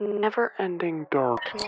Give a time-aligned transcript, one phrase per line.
[0.00, 1.64] Never ending darkness.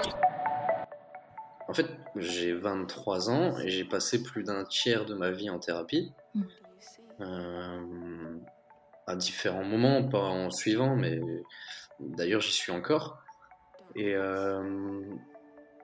[1.67, 1.87] En fait,
[2.17, 6.13] j'ai 23 ans et j'ai passé plus d'un tiers de ma vie en thérapie.
[6.35, 6.43] Mm.
[7.21, 8.39] Euh,
[9.07, 11.21] à différents moments, pas en suivant, mais
[12.01, 13.23] d'ailleurs j'y suis encore.
[13.97, 15.03] Et, euh,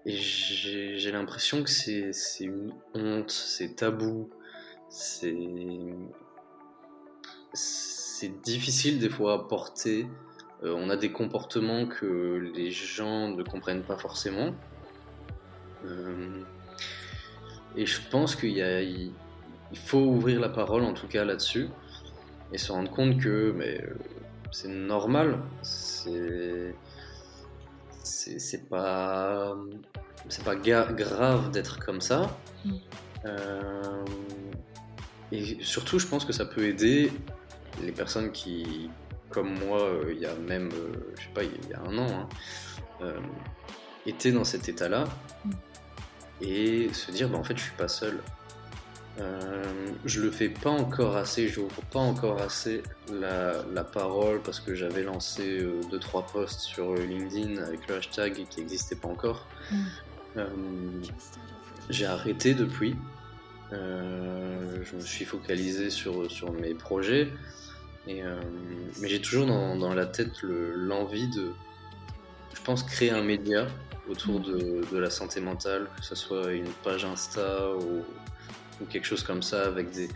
[0.05, 4.29] et j'ai l'impression que c'est une honte, c'est tabou,
[4.91, 5.35] c'est
[7.55, 10.07] c'est difficile des fois à porter.
[10.65, 14.55] Euh, on a des comportements que les gens ne comprennent pas forcément.
[15.85, 16.43] Euh,
[17.77, 19.13] et je pense qu'il y a, il
[19.73, 21.69] il faut ouvrir la parole en tout cas là-dessus
[22.53, 23.95] et se rendre compte que mais, euh,
[24.53, 26.75] c'est normal, c'est
[28.05, 29.57] c'est c'est pas
[30.29, 32.39] c'est pas ga- grave d'être comme ça.
[32.65, 32.73] Mm.
[33.27, 34.05] Euh,
[35.33, 37.11] et surtout, je pense que ça peut aider
[37.83, 38.91] les personnes qui,
[39.35, 41.99] comme moi, euh, il y a même, euh, je sais pas, il y a un
[41.99, 42.29] an, hein,
[43.03, 43.19] euh,
[44.07, 45.05] étaient dans cet état-là
[45.45, 45.51] Mm.
[46.41, 48.21] et se dire, bah, en fait, je suis pas seul.
[49.21, 49.63] Euh,
[50.05, 54.59] je le fais pas encore assez, je n'ouvre pas encore assez la, la parole parce
[54.59, 59.47] que j'avais lancé 2-3 posts sur LinkedIn avec le hashtag qui n'existait pas encore.
[60.37, 61.03] Mm.
[61.91, 62.97] J'ai arrêté depuis.
[63.71, 67.33] Je me suis focalisé sur, sur mes projets.
[68.07, 68.39] Et, euh,
[69.01, 71.53] mais j'ai toujours dans, dans la tête le- l'envie de,
[72.55, 73.67] je pense, créer un média
[74.11, 78.03] autour de, de la santé mentale, que ce soit une page Insta ou,
[78.83, 80.09] ou quelque chose comme ça, avec des,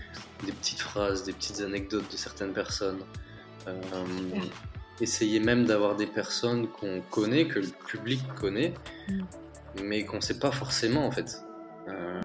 [0.44, 3.00] des petites phrases, des petites anecdotes de certaines personnes.
[3.66, 3.72] Euh,
[5.00, 8.75] essayer même d'avoir des personnes qu'on connaît, que le public connaît,
[9.09, 9.22] Mm.
[9.84, 11.41] mais qu'on ne sait pas forcément en fait.
[11.89, 12.18] Euh,